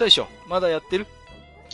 [0.00, 1.06] よいよ大将まだやってる？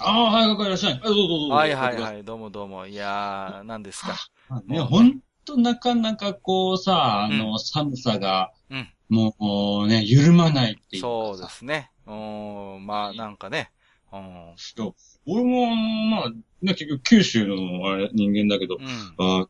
[0.00, 0.88] ああ、はい、わかりました。
[0.88, 1.54] はい、どうぞどうぞ。
[1.54, 2.86] はいはいはい、どうもどうも。
[2.86, 4.16] いやー、何ですか？
[4.66, 11.92] ね、ほんとなかなかこうさ、あの、寒さが、うんもうね、緩まないっていうかそうですね。
[12.06, 13.70] うーん、まあなんかね。
[14.12, 14.54] うん。
[15.26, 16.30] 俺も、まあ、
[16.60, 17.54] ね、結局九州の
[17.88, 19.14] あれ人間だけど、うん。
[19.18, 19.46] あ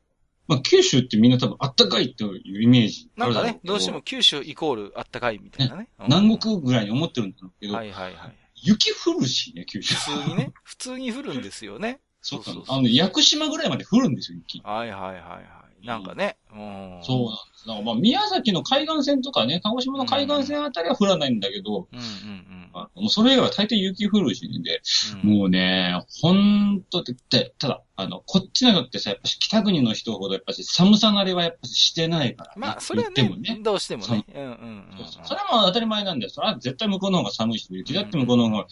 [0.46, 5.88] まあ、九州ってみんな多分あったかいっていうイメージなんかねどうしても九州イコールあったかいみたいなね。
[5.98, 8.36] うん南国ぐらいに思ってるんだけど、はいはいはい。
[8.56, 9.94] 雪降るしね、九州。
[9.94, 12.00] 普通にね、普通に降るんですよね。
[12.22, 14.60] そうそうあの、屋久島ぐらいまで降るんですよ、雪。
[14.64, 15.65] はいはいはいはい。
[15.84, 16.36] なんかね。
[16.52, 16.98] うん。
[17.02, 17.66] そうなんです。
[17.66, 22.08] だからまあ、宮崎の海岸線とかね、鹿児島の海岸線あたりは降らないんだけど、うんうんう
[22.52, 22.70] ん。
[22.74, 24.80] あもうそれ以外は大抵雪降るしね、で、
[25.22, 32.54] うんもうね、ほんとで、でただ、あの、こっちの人ってさ、やっぱし北国の人ほどやっぱし寒さ慣れはやっぱししてないから、ね。
[32.58, 33.58] まあ、それはねね。
[33.62, 34.24] どうしてもね。
[34.34, 36.30] うんうんうんそうそうそれはもう当たり前なんだよ。
[36.30, 38.66] それは絶対向こうの方が寒いし、雪だって向こうの方が、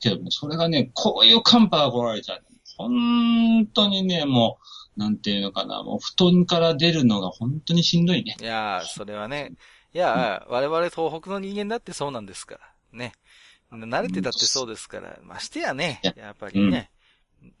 [0.00, 2.42] けども、それがね、こういう寒波が来られちゃう。
[2.76, 8.36] 本当にね、もう、なんていうのかな、もう布団から出るのが本当にしんどいね。
[8.40, 9.52] いやー、それはね。
[9.92, 12.60] いやー、我々東北の人間だってそうなんですから。
[12.98, 13.12] ね。
[13.72, 15.18] 慣れてたってそうですから。
[15.22, 16.00] ましてやね。
[16.16, 16.90] やっぱりね。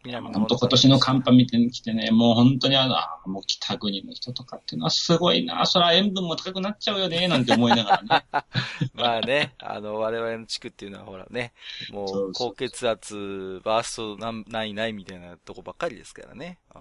[0.04, 8.26] 本当今年の寒波見てきてね、もう本当にあの、あもう北国の人とかっていうのはすごいな、そら塩分も高くなっちゃうよね、なんて思いながらね。
[8.94, 11.52] まあね、あの、我々の地区っていうのはほらね、
[11.90, 16.58] もう、高血圧、バーストなんないないみたいなとこばっかりですからね。
[16.74, 16.78] あ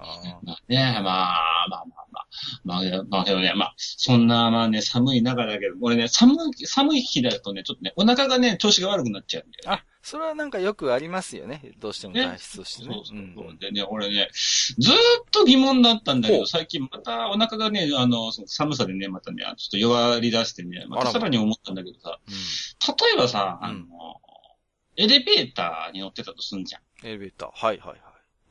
[0.67, 1.94] ね、まあ、まあまあ
[2.63, 2.81] まあ。
[2.83, 9.83] まあ、まあ、けどね、まあ、そんな、まあね、寒い中だけど、俺ね、寒い、寒い日だとね、ちょっとね、お腹がね、調子が悪くなっちゃうんだよね。
[9.83, 11.73] あ、それはなんかよくありますよね。
[11.79, 12.93] どうしてもね体質としてね。
[12.93, 13.57] そうそうそう。
[13.59, 14.29] でね、俺ね、
[14.77, 14.95] ずっ
[15.31, 22.33] と疑問だったんだけど、最近またお腹がね、あの、その寒さでね、またね、ちょっと弱り出してね、またさらに思ったんだけどさ、うん
[22.87, 23.85] 例えばさ、あの、うん
[24.97, 27.49] エレベーターに乗ってたとすんじゃんエレベーター。
[27.53, 28.01] はいはい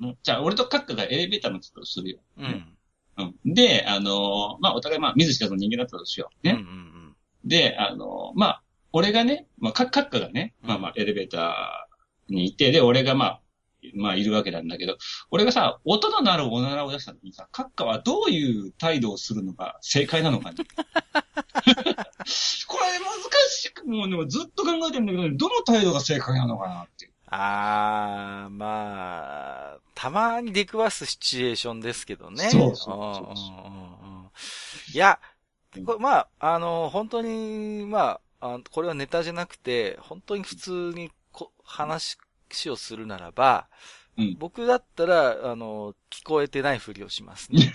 [0.02, 0.16] はん。
[0.22, 2.18] じゃあ、俺とカッカがエレベーター乗ってたとするよ。
[2.38, 2.76] うん。
[3.16, 3.54] うん。
[3.54, 6.48] で、あの、まあ、お互いまあ、見ず知らずの人間だったとしよう。
[6.48, 6.62] うんうね。
[6.62, 13.40] んで、あの、まあ、俺がね、まあ、カカッカがね、まあまあ、エレベーターにいて、で、俺がまあ、
[13.94, 14.96] まあ、いるわけなんだけど、
[15.30, 20.56] 俺がさ、音の鳴るおならを出した時にさ、カッカはどういう態度をするのが正解なのかね。
[22.66, 23.14] これ難
[23.50, 32.48] しく、もうでもずっと考えてるんだけど、どの態度が正解なのかなってあー、まあ、たまに出くわすシチュエーションですけどね。
[32.50, 33.52] そうそうそ
[34.92, 35.18] ういや、
[35.84, 42.16] これまあ、あの、本当に、まあ、あこれはネタじゃなくて、本当に普通にこ話
[42.68, 43.66] をするならば、
[44.16, 47.72] うん僕だったら、あの、聞こえてないふりをしますね。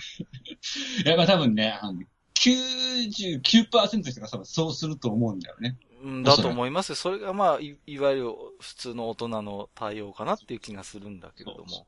[1.04, 2.00] いや、まあ多分ね、あの
[2.34, 5.76] 99%の人が多分そうすると思うんだよね。
[6.02, 6.94] うんだと思いますよ。
[6.96, 11.86] それがまあい、いわゆる普通の大人の対応かなっていう気がするんだけれども。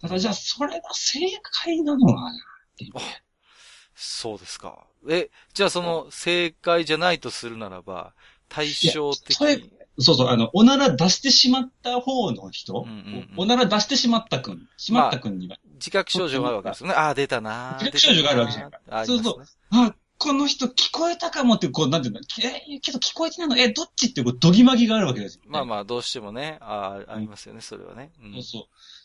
[0.00, 1.20] ただじゃあ、それが正
[1.64, 2.92] 解なのかなっていう。
[3.94, 4.86] そうですか。
[5.08, 8.12] え、じゃあその正解じゃないとするならば、
[8.48, 9.72] 対照的に。
[10.00, 16.94] そうそう、あの、おなら出してしまった方の人、うんうんうんおおなら出してしまったくん、しまったくんには、自覚症状があるわけですよね。
[16.94, 23.56] ああ、出たな自覚症状があるわけじゃなあそうそうあ、この人聞こえたかもって、こう、なんていうの、え、けど聞こえてないの？
[23.56, 28.10] え、どっちって、こう、どぎまぎがあるわけですよ、まあまあ、どうしてもね、ああ、ありますよね、それはね。
[28.22, 28.62] うんそうそう。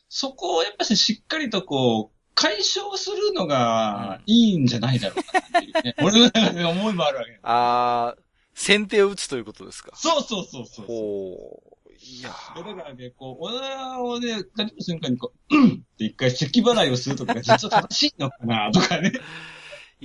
[0.09, 5.95] そこをやっぱししっかりとこう、解消するのがいいんじゃないだろうかなっていうね。
[6.01, 7.39] 俺の中で思いもあるわけ。
[7.43, 8.21] ああ、
[8.55, 9.91] 先手を打つということですか。
[9.95, 10.85] そうそうそうそう。
[10.87, 11.73] ほう。
[12.05, 19.13] いやだからね、こう、おならをね、かけた瞬間にこう、うんって一回咳払いをするとかが実は正しいのかなとかね。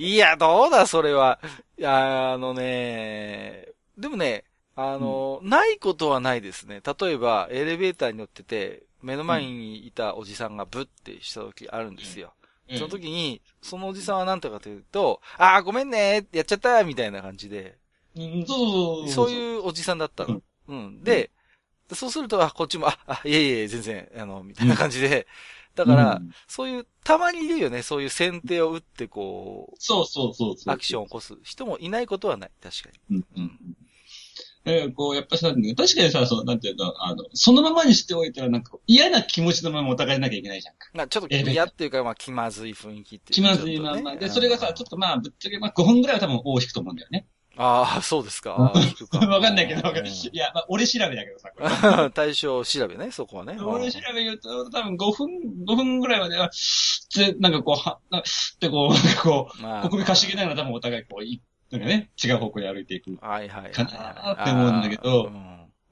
[0.01, 1.39] いや、どうだ、それは。
[1.77, 3.67] いや、あのね、
[3.97, 6.81] でもね、あの、ないことはないですね。
[6.99, 12.33] 例えば、エレベーターに乗ってて、目の前にいたおじさんがブッてした時あるんですよ。
[12.75, 17.77] その時に、そのおじさんは何とかというと、ああ、ごめんね、やっちゃった、みたいな感じで、
[18.15, 20.41] うん、そうそうそういうおじさんだったの。
[20.69, 21.03] うん。
[21.03, 21.29] で、
[21.93, 25.27] そうすると、あ、こっちも、あ、あ、いえいえ、全然、あの、みたいな感じで、
[25.75, 27.81] だから、うんそういう、たまにいるよね。
[27.81, 30.55] そういう先手を打って、こう、そうそうそう。
[30.67, 32.51] アクションを起こす人もいないことはない。
[32.61, 33.17] 確かに。
[33.17, 33.59] うんうん。
[34.65, 40.89] えーこう、やっぱさ、確かにさ、その、なんていうの、あの、そのままにしておいたら、なんか、嫌な気持ちのままお互いいなきゃいけないじゃんか。
[40.93, 44.15] まあ、ちょっとええ嫌っていうか、まあ、気まずい雰囲気っていう気まずいまんま。
[44.17, 47.27] で、それがさ、ちょっとまあ、ぶっちゃけ、まあ、5分ぐらいは多分大引くと思うんだよね。
[47.61, 48.51] ああ、そうですか。
[48.55, 49.99] わかんないけど、い。
[49.99, 52.09] うんいや、まあ、俺調べだけどさ、これ。
[52.11, 53.57] 対象調べね、そこはね。
[53.59, 55.27] 俺調べ言うと、多分5分、
[55.67, 56.49] 5分ぐらいまでは、
[57.17, 58.23] で、なんかこう、は、な
[58.61, 63.17] で、こう、なんかこまう、国民かしげながら多分お互いこう、いなんかね、違う方向に歩いていく。
[63.21, 63.71] はいはいはい。
[63.73, 65.29] かなーって思うんだけど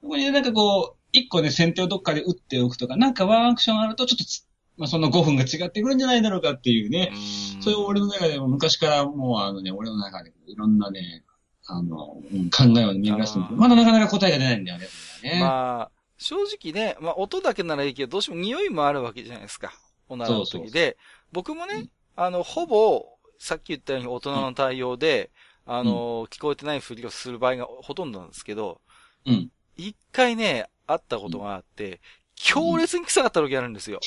[0.00, 4.46] ここになんかこう、一個ね、先手をどっかで打っておくとか、なんかワンアクションあると、ちょっとつ、
[4.78, 7.10] まあ、その5分が違ってくるんじゃないだろうかっていうね。
[7.12, 11.24] うんそういう俺の中でも昔からもうあのね、俺の中でいろんなね、
[11.68, 14.88] あの、うん考えを巡らしてまだなかなか答えが出ないんだよね。
[15.22, 19.72] ねまあ、正直ね、まあ音だけならいいけど、どうしても匂いもあるわけじゃないですか。
[20.08, 20.96] おならのそうそう時で、
[21.32, 23.06] 僕もね、うんあの、ほぼ、
[23.38, 25.30] さっき言ったように大人の対応で、
[25.64, 28.80] あの、聞こえてないふりをする場合が ほとんどなんですけど、
[29.24, 29.52] うん。
[29.76, 32.00] 一回ね、あったことがあって、
[32.34, 34.00] 強烈に臭かった時あるんですよ。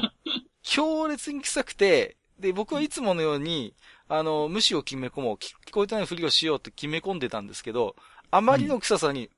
[0.62, 3.74] 強烈に臭くて、で、僕はいつものように、
[4.08, 7.96] あの、無視を決め込もう、聞聞こえてないふりをしようって決め込んでたんですけど、
[8.30, 9.30] あまりの臭さに、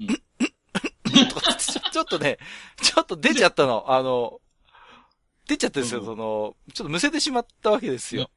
[0.00, 0.08] うん
[1.92, 2.38] ちょっとね、
[2.82, 3.84] ちょっと出ちゃったの。
[3.88, 4.40] あの、
[5.46, 8.30] 出ちゃったんですよ、うんその、ちょっとむせてしまったわけですよ。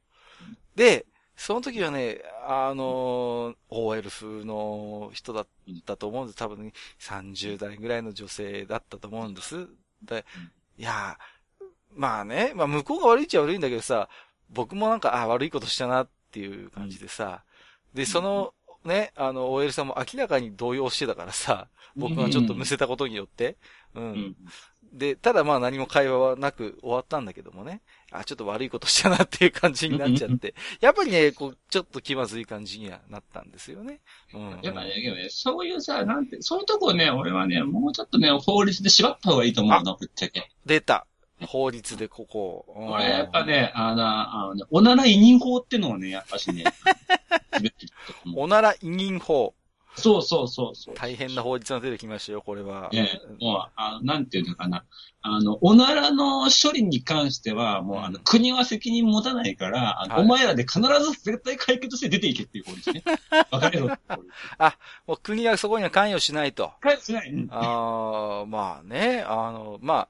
[0.76, 1.06] で、
[1.36, 5.46] その時はね、あの、OL 風の人だっ
[5.84, 6.38] たと思うんです。
[6.38, 9.66] 多分、ね、30代ぐらいの女性だったと思うんです。
[10.02, 10.24] で、
[10.78, 11.39] いやー、
[11.94, 14.08] まあね、まあ向こうが悪いっちゃ悪いんだけどさ、
[14.50, 17.42] 僕もなんか、あ悪いことしたなっていう感じでさ、
[17.94, 18.54] で、その、
[18.84, 23.56] ね、あの、OL さんも明らかに動揺してたからさ、僕がちょっとむせたことによって、
[23.94, 24.00] う。
[24.00, 24.36] うんん。
[24.92, 34.00] で、ただまあ何も会話はなく終わったんだけどもね、あ、ちょっと悪いことしたなっていう感じになっちゃって、 やっぱりね、こう、ちょっと気まずい感じにはなったんですよね。
[34.34, 34.60] うん。
[34.62, 40.50] やっぱね、ね、そういうさ、なんて、そういうとこね、俺はね、もうちょっとね、法律で縛った方がいいと思うの、ぶっちゃけ。
[40.66, 41.06] 出た。
[41.46, 42.66] 法律でここ。
[42.76, 46.64] うん俺、やっぱね、あの、あのね、おなら委任法ってのをね、やっぱしね、
[48.36, 49.54] おなら委任法。
[49.96, 50.94] そうそうそうそう。
[50.94, 52.90] 大変な法律が出てきましたよ、これは。
[52.92, 54.84] ええ、もう、あの、なんていうのかな。
[55.22, 63.02] あの、おならの処理に関しては、もう、あの、国は責任持たないから、あのはいお前らで必ず絶対解決して出ていけっていう法律ね。
[63.50, 64.28] わかるよって法律。
[65.06, 66.72] もう国がそこには関与しないと。
[66.80, 67.30] 解決しない。
[67.30, 70.08] うんああ、まあね、あの、まあ、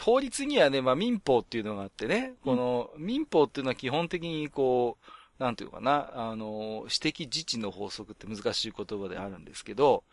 [0.00, 4.96] 法律にはね、まあ民法っていうのがあってね、この民法っていうのは基本的にこ
[5.38, 10.04] う、なんていうのかな、あの、私的自治の法則って難しい言葉であるんですけど、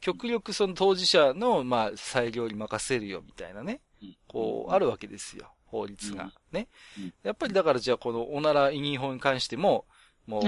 [0.00, 3.80] 極力その当事者の、まあ、裁量に任せるよみたいなね、
[4.28, 5.54] こう、あるわけですよ。
[5.64, 6.30] 法律が。
[6.52, 6.68] ね
[6.98, 7.14] うん。
[7.22, 9.86] やっぱりだからじゃあこのおなら委任法に関しても、
[10.26, 10.42] もう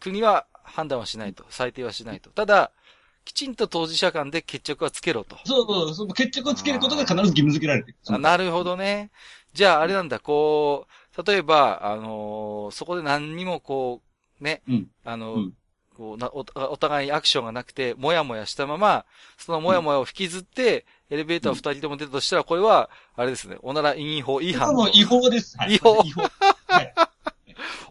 [0.00, 1.44] 国は判断はしないと。
[1.50, 2.30] 裁定はしないと。
[2.30, 2.72] ただ、
[3.28, 5.36] きちんと当事者間で決着はつけろと。
[5.44, 7.96] そうそう、その決着をつけることが必ず義務付けられてる。
[8.08, 9.10] あなるほどね。
[9.52, 10.86] じゃあ、あれなんだ、こ
[11.18, 14.00] う、例えば、あのーそこで何にもこ
[14.40, 15.52] う、ね、うんあの、うん
[15.94, 19.04] こうなお、お互いにアクションがなくて、もやもやしたまま、
[19.36, 25.58] そのもやもやを引きずって、エレベーターを二人とも出たとしたら、これは、あれですね、おなら委任法違反違法です。
[25.58, 26.22] はい違法違法。
[26.68, 26.94] はい。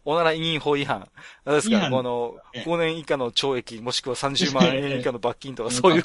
[0.10, 1.02] おなら委任法違反。
[1.44, 6.04] あれですか、この、ええ5年以下の懲役、もしくは30万円以下の罰金とか、そういう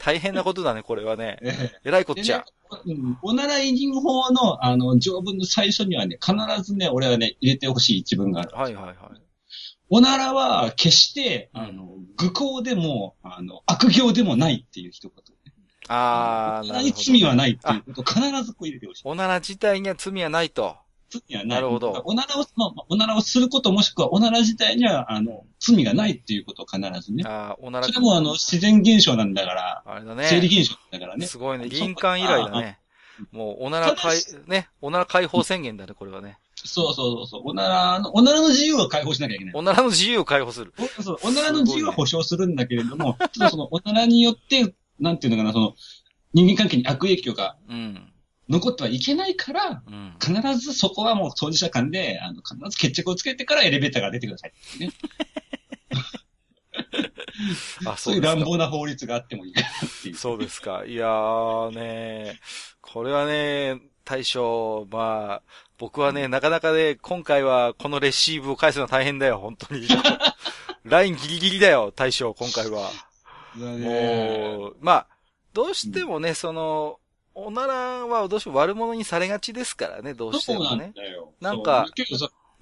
[0.00, 1.38] 大変なことだね、これはね。
[1.42, 2.46] えええらいこっちゃ
[2.86, 3.00] でね。
[3.02, 8.56] うんおなら委任法の、あの、条文の最初にはね、必ずね、俺はね、入れてほしい一文がある。
[8.56, 8.96] はいはいはい。
[9.90, 15.12] おならは、決して、うんあの、愚行でも、あの、悪行でもないっていう一言。
[15.88, 17.02] あー、おなるほど。
[17.04, 19.02] 罪はないっていうことを必ずこう入れてほしい。
[19.04, 20.76] おなら自体には罪はないと。
[21.10, 21.48] 罪はない。
[21.48, 27.24] なるほどおならを、まあ、おならをすることもしくは、おなら自体には、あの、罪がないっていうことを必ずね。
[27.26, 30.26] あーおならそれも、あの、自然現象なんだから、あれだね。
[30.30, 31.26] 生理現象だからね。
[31.26, 31.68] すごいね。
[31.68, 32.78] 林間以来だね。
[33.32, 36.38] もう、おなら解、ね、おなら解放宣言だね、これはね。
[36.54, 37.42] そうそうそうそう。
[37.46, 39.54] おならの、おならの自由を解放しなきゃいけない。
[39.54, 40.72] おならの自由を解放する。
[40.78, 45.74] おそう、おならの自由は保障するんだけれども、 ただその、おならによって、なんていうのかな、その、
[46.32, 48.09] 人間関係に悪影響がうん。
[48.50, 50.14] 残ってはいけないから、うん。
[50.20, 54.92] 必ずそこはもう当事者間で、あの、必ず決着をつけてからエレベーターが出てくださいね。
[57.86, 59.70] あ、そういう乱暴な法律があってもいいかなっ
[60.02, 60.16] ていう。
[60.16, 60.84] そうですか。
[60.84, 62.40] いやーね、
[62.80, 65.42] これはね、大将、まあ、
[65.78, 69.86] 僕はね、なかなかね、今回はこのレシーブを返すのは大変だよ、本当に。
[70.84, 72.90] ラインギリギリだよ、大将、今回は。
[73.54, 75.06] もう、まあ、
[75.52, 76.98] どうしてもね、その、
[77.34, 77.74] おなら
[78.06, 80.92] はどうしても悪者にされがちですからね、どうしてもね。
[80.94, 81.32] だよ。
[81.40, 81.86] なんか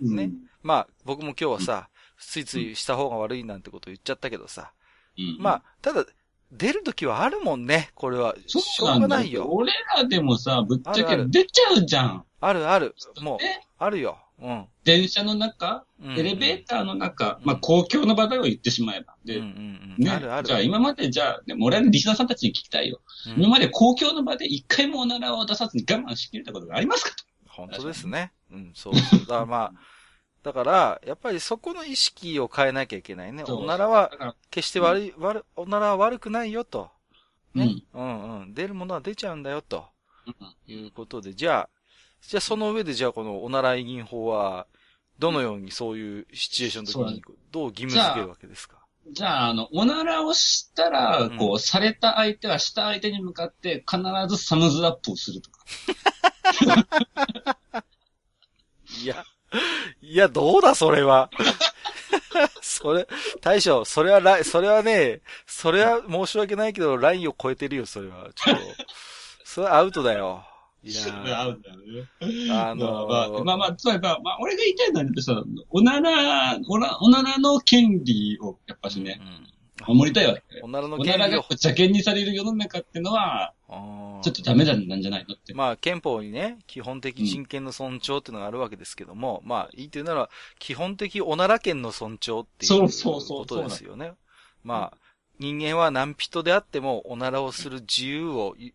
[0.00, 0.30] ね
[0.62, 4.72] まあ、僕も今日はさ、ついついした方が悪いなんてこと言っちゃったけどさ。
[5.16, 6.04] うんまあ、ただ、
[6.52, 8.34] 出るときはあるもんね、これは。
[8.46, 8.94] しそうょ。
[8.94, 9.46] うんがないよ。
[9.50, 12.24] 俺らでもさ、ぶっちゃけ出ちゃうじゃん。
[12.40, 12.94] あるある。
[13.20, 14.18] もう、ねあるよ。
[14.40, 14.66] うん。
[14.88, 19.14] 電車の中、うんエレベーターの中、うんまあ公共の場だよ言ってしまえば。
[19.24, 20.04] で、うんうんうん。
[20.04, 20.46] ね、あるある。
[20.46, 23.00] じゃあ今までじゃあ、ね、俺はリスナーさんたちに聞きたいよ。
[23.26, 27.24] うん今まで公共の場で一回もおならを出さずに我慢しきれたことがありますかと。
[27.48, 28.32] 本当ですね。
[28.50, 29.20] うん、そうそう。
[29.20, 29.72] だからまあ、
[30.42, 33.44] だから、やっぱりそこの意識を変えなきゃいけないね。
[33.44, 36.88] おならは決して悪い、悪、おならは悪くないよと。
[37.54, 37.82] ね。
[37.92, 38.02] うん。
[38.02, 38.54] うんうん。
[38.54, 39.84] 出るものは出ちゃうんだよと。
[40.26, 41.68] うんいうことで、じゃあ、
[42.20, 44.66] じゃあその上でじゃあこのおなら委任法は、
[45.18, 48.76] どのようにそういうシチュエーションの時にどう義務付けるわけですか？
[49.10, 55.64] じゃあ、あの、おならをしたら、うんこう、された相手はした相手に向かって必ずサムズアップをするとか。
[59.02, 59.24] いや、
[60.02, 61.30] いや、どうだ、それは。
[62.60, 63.08] それ、
[63.40, 68.28] 大将、それはそれはね、それは申し訳ないけど、ラインを超えてるよ、それは。
[68.34, 68.62] ちょっと、
[69.44, 70.44] それはアウトだよ。
[70.84, 72.52] いやー合うんだよね。
[72.52, 79.48] あのーまあまあ、まあまあ、つまあ、まあ、俺が言いたいのはね、さ、おなら、おなおならの権利を、やっぱしね、うん
[79.86, 80.42] 守りたいわけ。
[80.62, 85.54] おならのおならが権利を、邪険にされる世の中ってのは、ちょっとダメなんじゃないのって。
[85.54, 94.12] まあ、憲法にね、基本的人権の尊重っていうのがあるわけですけども、まあ、いいというなら、基本的おなら権の尊重っていうそうそうそうことですよね。
[94.64, 94.98] まあ、
[95.38, 98.72] 人間は何人であっても、おならをする自由を、い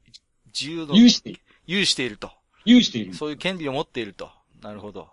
[0.57, 1.41] 自由の、有して。
[1.65, 2.31] 有していると。
[2.65, 3.13] 有している。
[3.13, 4.29] そういう権利を持っていると。
[4.61, 5.09] なるほど。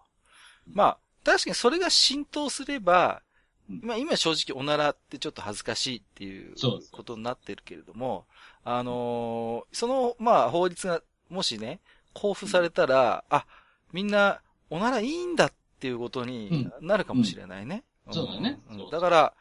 [0.72, 3.22] まあ、確かにそれが浸透すれば、
[3.68, 3.80] うん。
[3.82, 6.54] まあ今正直おならってちょっと恥ずかしいっていう
[6.92, 8.26] ことになってるけれども、
[8.64, 11.80] あのーその、まあ法律がもしね、
[12.14, 13.46] 交付されたら、あ、
[13.92, 17.84] みんなおならいいんだっていうことになるかもしれないね。
[18.06, 18.14] うん。
[18.14, 18.60] そうだね。
[18.74, 18.76] ん。
[18.76, 19.34] そうだから、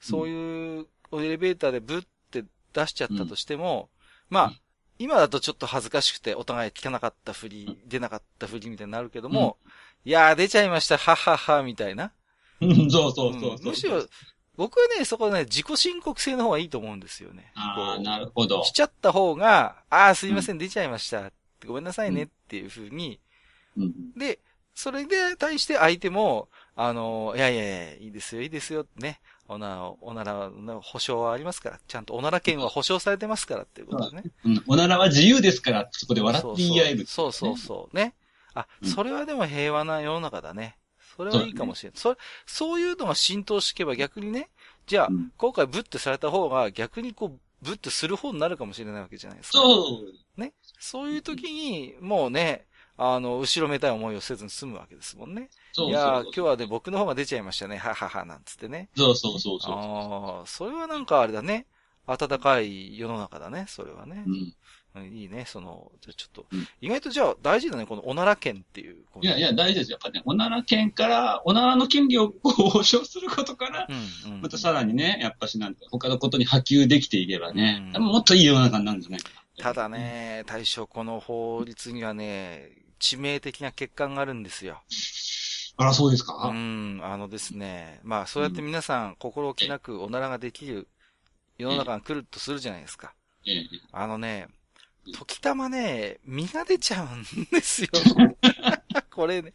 [0.00, 3.88] そういうエレベーターでブって出しちゃったとしても、
[4.28, 4.56] まあうん、
[4.98, 9.58] 今だとちょっと恥ずかしくてお互い聞かなかったふり、出なかったふりみたいになるけども、
[10.04, 12.12] いやー出ちゃいました、はっはっは、みたいな。
[12.60, 13.56] う んそうそうそうそう。
[13.56, 14.06] んむしろ、
[14.56, 17.52] 僕はね、そこはね、自己申告制の方がいいと思うんですよね。
[17.54, 18.64] ああ、なるほど。
[18.64, 21.30] しちゃった方が、ああ、すいません、出ちゃいました。
[21.66, 23.20] ごめんなさいねっていうふうに、
[23.76, 24.38] うんで、
[24.74, 29.20] それで対して相手も、あの、いやいやいや、いいですよ、いいですよ、ね。
[29.48, 31.80] おなら、おならの保証はありますから。
[31.88, 34.24] ちゃんとおなら権は保証されてますからっていうことでね。
[34.44, 37.06] うんおならは自由ですから、そこで笑って言い合える。
[37.06, 38.14] そうそうそうそう、ね。
[38.54, 40.76] あ、うんそれはでも平和な世の中だね。
[41.16, 41.98] それはいいかもしれない。
[41.98, 44.50] それ、そういうのが浸透していけば逆にね、
[44.86, 49.58] じゃあ、うん今回ブッてされた方が逆にこう、ブッてする方になるかもしれないわけじゃないですか。
[49.58, 50.02] そ
[50.36, 50.40] う。
[50.40, 50.52] ね。
[50.78, 52.66] そういう時に、もうね、
[52.98, 55.50] あの、後ろめたい思いをせずに済むわけですもんね。
[55.72, 57.76] そういやーそう今日はね、僕の方が出ちゃいましたね。
[57.76, 58.88] ははは、なんつってね。
[58.96, 59.74] そうそうそうそう。
[59.74, 61.66] ああ、それはなんかあれだね。
[62.06, 64.30] 暖かい世の中だね、それはねう。
[64.30, 64.54] んうん
[65.12, 69.04] いいね、その、じゃあちょっと、うん意外とじゃあ大事だね、このおなら券っていう。
[69.20, 69.98] いやいや、大事ですよ。
[70.02, 73.86] やっぱね、おなら権から、おならの権利を保障することから、
[74.24, 74.40] うん、うん。
[74.40, 79.64] またさらにね、やっぱしなんて、他のことに波及できていけばね、うんもっといい世の中になるんじゃないかな。
[79.64, 79.88] ただ。
[79.90, 84.82] ね、対象この法律にはね、致命的な欠陥があるんですよ。
[85.76, 90.88] あら、そうですか、うん、あのですね、まあそうやって皆さん心置きなくおならができる
[91.58, 93.14] 世の中が来るとするじゃないですか。
[93.46, 94.48] ええあのね、
[95.12, 97.88] 時たまね、身が出ちゃうんですよ。
[99.10, 99.52] これね、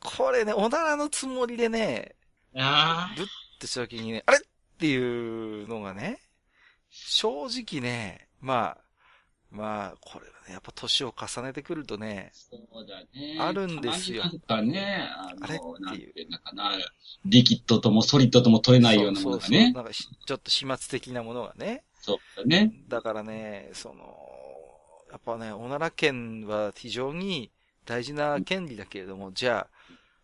[0.00, 2.14] これね、おならのつもりでね、
[2.56, 3.22] ああ。
[3.22, 4.40] ってした時にね、あれっ
[4.78, 6.20] ていうのがね、
[6.90, 8.78] 正直ね、まあ、
[9.50, 13.38] まあ、これやっぱ年を重ねてくるとね、そうだね。
[13.40, 15.58] あるんですよなんかね、ああれっ
[15.94, 16.72] ていうていうのかな、
[17.24, 19.72] リキッドともソリッドとも取れないようなものがそうそうそうね。
[19.72, 21.84] なんかしちょっと始末的なものがね。
[22.00, 22.72] そうだね。
[22.88, 24.16] だからね、その、
[25.10, 27.50] やっぱね、おなら権は非常に
[27.86, 29.66] 大事な権利だけれども、じゃ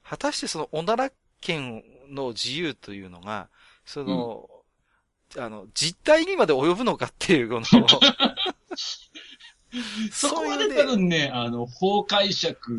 [0.04, 1.10] あ、果たしてそのおなら
[1.40, 3.48] 権の自由というのが、
[3.84, 4.48] その、
[5.38, 7.66] あの、実態にまで及ぶのかっていう、この、
[10.10, 12.72] そこまでそういうね多分ね、あの、法解釈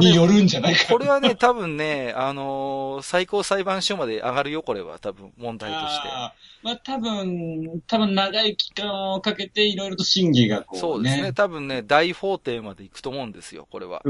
[0.00, 6.08] によるんじゃないかこれはね、多分ね、あのー最高裁判所まで上がるよ、これは、多分、問題として。
[6.08, 10.80] あーまあ多分、多分長い期間をかけていろいろと審議がこうね。
[10.80, 11.32] そうですね。
[11.32, 14.02] 多分ね、大法廷まで行くと思うんですよ、これは。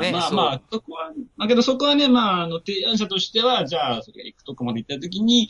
[0.00, 5.48] ねまあまあ、そこは、まあけどそこはね、まあ、あの、提案者としては、じゃあ、それが行くとこまで行ったときに、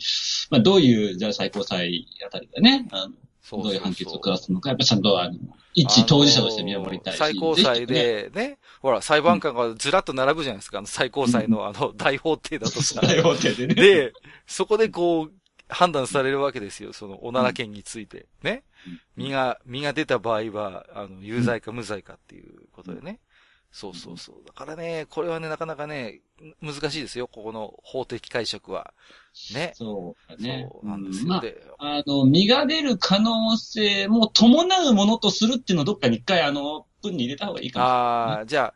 [0.49, 3.13] まあ、どういう、じゃあ最高裁あたりがね、あの、
[3.51, 5.37] どういう判決を下すのか、やっぱちゃんと、あの、
[5.73, 7.17] 一当事者として見守りたいし。
[7.17, 13.01] 最高裁でね、ほら、裁判官がずらっと並ぶじゃないですか、あの最高裁のあの、大法廷だとさ。
[13.01, 13.75] 大法廷でね。
[13.75, 14.13] で、
[14.47, 15.31] そこでこう、
[15.67, 18.27] 判断されるわけですよ、その、おなら権について。
[18.43, 18.63] ね。
[19.15, 23.19] 身が、身が出た場合は、あの、有罪か無罪かっていうことでね。
[23.71, 24.35] そうそうそう。
[24.45, 26.21] だからね、これはね、なかなかね、
[26.61, 28.93] 難しいですよ、ここの法的解釈は。
[29.53, 29.73] ね。
[29.75, 30.67] そうだね。
[30.71, 31.27] そうなんですよ。
[31.27, 37.97] まあで、あの、身が出る可能性も伴うものとするっていうのをどっかに一回あの、文に入れた方がいいかもしれない。
[38.37, 38.73] ああ、じゃあ、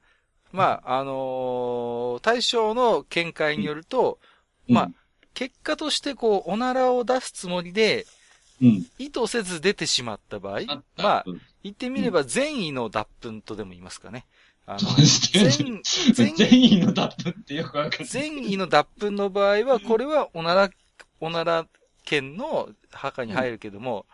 [0.52, 4.20] まあ、あのー対象の見解によると、
[4.68, 4.92] まあ、
[5.34, 8.06] 結果としてこう、おならを出すつもりで、
[8.62, 8.88] うん。
[8.98, 10.62] 意図せず出てしまった場合、
[10.98, 14.26] まあ、うん言ってみれば善意の脱粉とでも言いますかね。
[14.66, 14.80] あの。
[14.96, 15.82] 善、
[16.14, 18.06] 善善意の脱粉ってよくわかんない。
[18.06, 20.70] 善意の脱粉の場合は、これはおなら、
[21.20, 21.68] おなら
[22.06, 24.06] 県の墓に入るけども、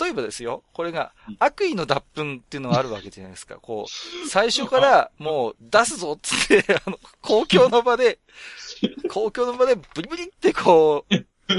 [0.00, 3.56] 例えばですよ、これがうん悪意の脱粉っていうのがあるわけじゃないですか。
[3.56, 8.18] こう、最初からもう出すぞっつって、あの、公共の場で、
[9.12, 11.54] 公共の場でブリブリってこう、うんこ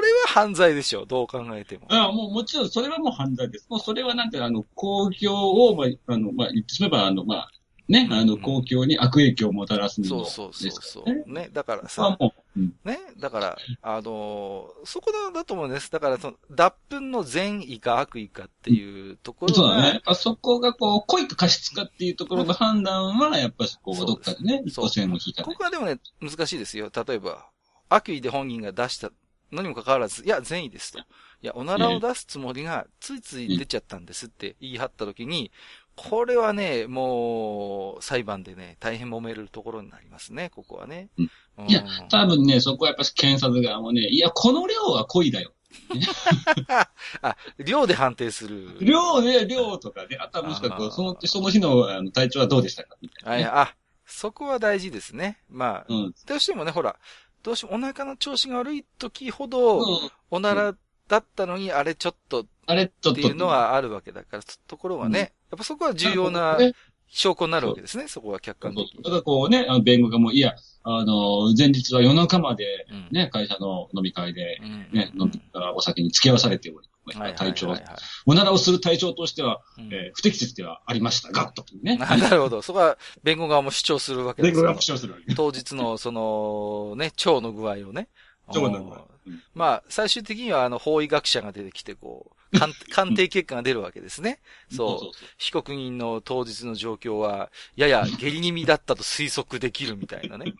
[0.00, 1.86] れは犯罪でしょ、どう考えても。
[1.88, 3.66] あもうもちろん、それはもう犯罪です。
[3.68, 7.50] もうそれはなんて、あの、公共を、まあ、あの、まあ、言ってしまえば、あの、まあ、
[7.88, 11.32] ね、あの、うん公共に悪影響をもたらすものそうですそうそうそう。
[11.32, 15.90] ね、だからさ、もう、うんね、だから、あのーそこだだと思うんです。
[15.90, 19.88] だから、その、脱粉の善意か悪意かっていうところが、そうだね。
[19.88, 26.90] やっぱそこがこう、故意か過失かっていうところの判断は、やっぱりそこをどっかでね、一個線を引いたねここはでもね、難しいですよ。
[26.94, 27.48] 例えば、
[27.88, 29.10] 悪意で本人が出した
[29.52, 30.98] のにもかかわらず、いや、善意ですと。
[30.98, 31.02] い
[31.42, 35.50] や、おならを出すつもりが、ついつい出ちゃったんですって言い張ったときに、
[35.96, 41.08] これはね、もう、裁判でね、大変揉めるところになりますね、ここはね。
[41.18, 45.52] うんうんいや多分ね、そこはやっぱり検察側もね、いや、この量は故意だよ。
[47.22, 48.76] あ、量で判定する。
[48.80, 52.96] 量で、量とかで、あとはもしくはこあーう、その、その日のあの体調はどうでしたか？
[53.00, 53.74] みたいなね、はい、あ、
[54.06, 55.42] そこは大事ですね。
[55.48, 56.14] まあ、うん。
[56.26, 56.96] どうしてもね、ほら、
[57.42, 59.84] どうしてもお腹の調子が悪い時ほど、うん。
[60.30, 60.74] おなら
[61.08, 63.10] だったのに、あれちょっとあれ、ちょっと。
[63.12, 66.74] っていうのはあるわけだから、ところはね、やっぱそこは重要なね。
[67.10, 69.02] 証拠になるわけですね、そこは客観的に。
[69.02, 69.10] だ。
[69.10, 73.08] からこうね、あの弁護がもう、いや、あの、前日は夜中まで、うん。
[73.10, 74.88] ね、会社の飲み会で、うん。
[74.92, 75.40] ね、飲み
[75.74, 81.98] お酒に付き合わされており、はいはい体調はいはいおならをする体調としては、うんえー不適切ではありましたが、とね。
[82.00, 82.62] あ なるほど。
[82.62, 85.34] そこは弁護側も主張するわけですよ弁護が主張するわけ。
[85.34, 88.08] 当日の、その、ね、腸の具合をね。
[88.48, 89.08] 腸の具合
[89.54, 94.40] まあ、最終的には、あの、法医学者が出てきて、こう、 鑑鑑定結果が出るわけですね。
[94.74, 95.16] そう。
[95.36, 100.54] 被告人の当日の状況は、やや下痢気味だったと推測できるみたいなね。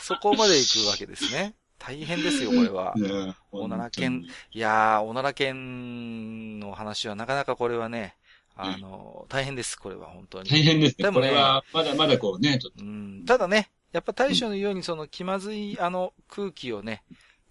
[0.00, 1.54] そこまで行くわけですね。
[1.86, 2.94] 大変ですよ、これは。
[2.96, 8.16] ねおなら犬いやー、おなら犬の話はなかなかこれはね、
[8.56, 10.48] あの、大変です、これは本当に。
[10.48, 11.04] 大変ですね。
[11.04, 12.84] でもねこれは、まだまだこうね、ちょっと。
[12.84, 17.02] うん、ただね、やっぱ大将のようにその気まずいあの空気をね、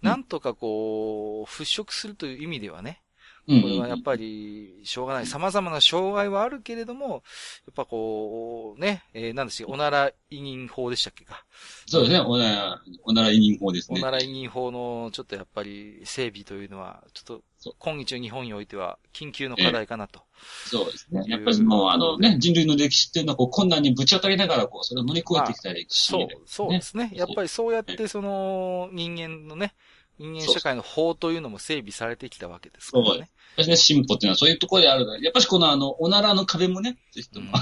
[0.02, 3.03] なんとかこう、払拭するという意味ではね、うん
[3.46, 5.26] これはやっぱり、しょうがない。
[5.26, 7.22] 様々な障害はあるけれども、
[7.66, 11.44] やっぱこう、ね、えー、なんですよ、おなら委任法でしたっけか。
[11.86, 12.20] そうですね。
[12.20, 14.00] おなら、おなら委任法ですね。
[14.00, 20.22] おなら委任法の、ちょっとやっぱり、整備というのは、ちょっと、今日の日本においては、緊急の課題かなと。
[20.66, 21.24] そうですね。
[21.28, 27.10] やっぱりもう、あのね、人類の歴史っていうのは、こう、困難にぶち当たりながら、こう、それを乗り越えてきた歴史そうで、そうですね。
[27.14, 29.74] やっぱりそうやって、その、人間のね、
[30.18, 33.28] 人間社会の法というのも整備されてきたわけですからそうね。
[33.56, 37.52] 私ね、進歩っていうのはそういうところであるやっぱしこのあの、おならの壁もね、ぜひとも、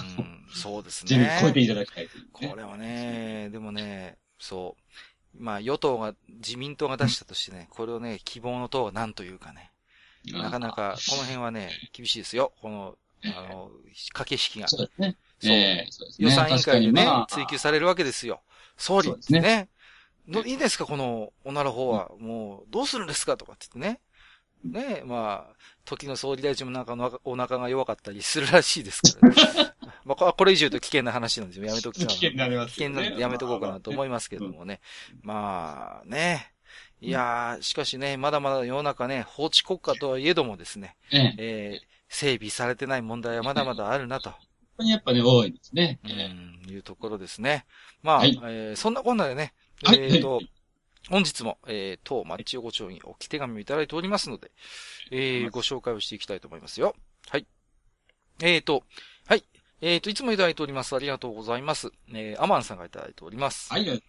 [0.55, 1.65] そうですぜひ超えてね。
[1.65, 2.11] いただきたいね。
[2.33, 5.43] これはね、でもね、そう。
[5.43, 9.71] まあ、与党が、自民党が出したとしてね、これをね、希望の党は何というかね、
[10.27, 12.53] なかなか、この辺はね、厳しいですよ。
[12.61, 13.71] この、あの、
[14.12, 14.69] 駆け引きが。
[14.69, 15.17] そうですね。
[15.41, 18.43] そうええそうですね予算委員会でね、追及されるわけですよ。
[18.77, 19.69] 総理そうですね
[20.33, 20.42] ね。
[20.42, 22.11] のいいですかこの、おなら法は。
[22.18, 24.01] もう、どうするんですかとかって言ってね。
[24.64, 29.37] ねまあ、時の総理大臣もなんかのお腹が弱かったりするらしいですからね。
[30.05, 31.66] まあこ、これ以上言うと危険な話なんですよ。
[31.66, 34.81] やめとき危険になります危険なんでやめとこうかなと思いますけれどもね。
[35.23, 36.53] まあ、ね。
[37.01, 41.35] いやー、しかしね、まだまだ世の中ね、法治国家とはいえどもですね、ええ。
[41.38, 44.31] えー、整備されてない問題はまだまだあるなと。
[44.31, 44.38] 本
[44.79, 45.99] 当にやっぱね、多いですね。
[46.05, 47.66] うええん、いうところですね。
[48.03, 49.53] まあ、はいえーそんなこんなでね、
[49.85, 50.51] はいえっ、と、はい
[51.09, 54.53] 本日も、えー、当マッチ横丁に置き手紙をいただいておりますので、
[55.11, 56.95] えー、ご紹介をしていきたいと思いますよ。
[57.29, 57.47] はい。
[58.40, 58.85] えーと、
[59.27, 59.45] はい。
[59.81, 60.95] えーと、いつもいただいております。
[60.95, 61.90] ありがとうございます。
[62.14, 63.73] えー、アマンさんがいただいております。
[63.73, 64.03] はい、はい。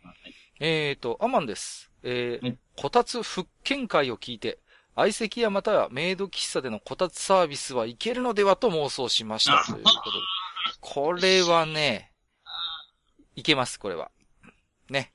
[0.59, 1.91] えーと、アマンです。
[2.03, 4.57] えーはいこたつ復権会を聞いて、
[4.95, 9.63] 相席屋またはメイド喫茶でのこたつサービスはいけるのではと妄想しました。
[9.67, 10.17] ということで。
[10.79, 12.11] これはね、
[13.35, 14.09] いけます、これは。
[14.89, 15.11] ね。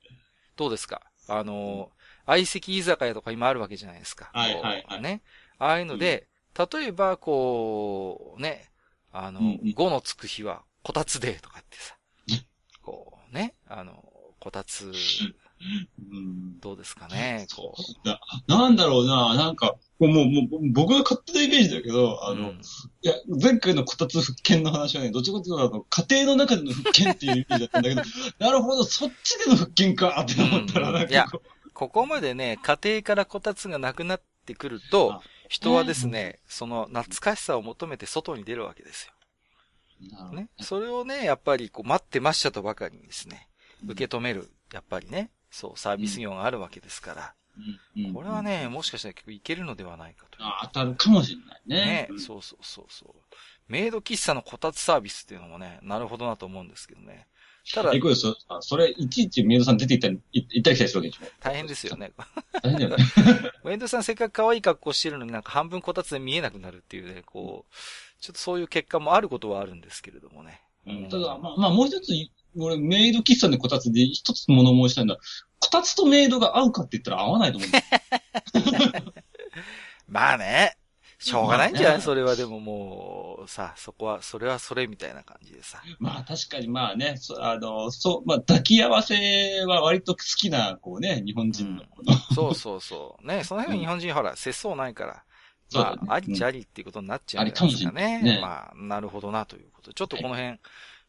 [0.59, 1.01] どうですか？
[1.29, 1.89] あの、
[2.25, 4.29] 相席居酒屋とか今あるわけじゃないですか。
[4.33, 5.01] はいはいはい。
[5.01, 5.21] ね。
[5.57, 6.27] ああいうので、
[6.73, 8.69] 例えば、こう、ね、
[9.13, 9.73] あの、うんうん。
[9.73, 11.95] 5のつく日は、こたつデーとかってさ、
[12.83, 14.03] こうね、あの、
[14.41, 16.59] こたつ、うん。
[16.59, 17.73] どうですかね、こ
[18.47, 19.75] なんだろうな、なんか、
[20.07, 22.17] もう、もう、僕の勝手なイメージだけど、う。
[22.21, 22.55] あの、うん。
[22.55, 28.01] いや、前回のこたつ復権の話はね、どっちかというと、あの、家庭の中での復権っていうイメージだったんだけど、
[28.39, 31.41] なるほど、そっちでの復権かって思ったら、なんいやかこ
[31.73, 39.09] ここまでね、家庭からこたつがなくなってくると、人はですね、その懐かしさを求めて外に出るわけです
[40.01, 40.19] う、なるよ。
[40.29, 40.41] ほど。
[40.41, 40.49] ね。
[40.59, 43.47] それをね、やっぱりこう待ってましたとばかりにですね、
[43.85, 47.33] 受け止める、やっぱりね、そう、サービス業があるわけですから、
[47.95, 50.37] うんうんこれはね、もしかしたら結構いけるのではないかと。
[50.41, 51.85] あ当たるかもしれないね。
[51.85, 53.15] ね、うんそうそうそうそう。
[53.67, 57.27] メイド喫茶のこたつサービスっていうのもね、なるほどなと思うんですけどね。
[57.71, 61.31] ただえ、、これそ、あそれ、いちいちメイドさん出て行ったり、い行ったり来たりするわけでしょ？
[61.39, 61.95] 大変ですよ。
[61.97, 62.11] ね。
[62.63, 63.05] 大変だよね。
[63.63, 67.73] メイドさんせっかく可愛い格好してるのになんか半分こたつで見えなくなるっていうね、こう、
[68.21, 70.61] ちょっとそういう結果もあることはあるんですけれどもね。
[70.87, 72.11] うんただ、まあ、まあ、もう一つ、
[72.57, 75.19] 俺、メイド喫茶でこたつで一つ物申したいんだ。
[75.59, 77.69] こたつとメイドが合うかって言ったら合わないと思う。
[80.07, 80.75] まあね、
[81.19, 85.83] しょうがないんじゃない、まあねそれはでももう、さ、そこは、それはそれみたいな感じでさ。
[85.99, 93.27] まあ確かにまあね、そあの、そう、まあ抱き合わせは割と好きな、こうね、日本人のこの、そうそうそう。
[93.27, 95.23] ね、その辺は日本人ほら、節操ないから。
[95.67, 98.35] そうだね、まあ、ありっちゃありっていうことになっちゃうんじゃありかもしれないですかね。
[98.37, 99.93] ねまあ、なるほどなということで。
[99.93, 100.57] ちょっとこの辺、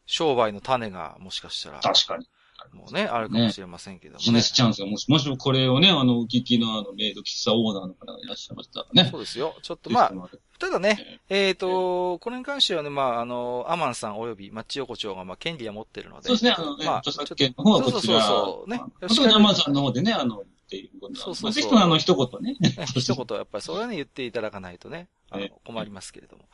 [0.05, 2.27] 商売の種がもしかしたら、確かに。
[2.73, 4.19] もうね、あるかもしれませんけどもね。
[4.19, 9.09] ビジネスチャンスがもし、もしこれをね、あの、お聞きのあの、メイド喫茶オーナーの方がいらっしゃいましたらね。
[9.11, 9.55] そうですよ。
[9.61, 10.13] ちょっとまあ、
[10.59, 16.27] ただね、えっ、と、これに関してはね、まあ、あの、アマンさん及びマッチ横丁が、まあ、権利は持ってるので。
[16.27, 17.99] そうですね、あのね、まあ著作権の方はこちら。
[17.99, 21.63] そうそうそうねまあ特にアマンさんの方でね、あの、っていうことそうそうそう。
[21.63, 22.55] ぜひあの、一言ね。
[22.61, 26.45] ね一言、やっぱりそれはね、言っていただかないとね、あのね困りますけれども。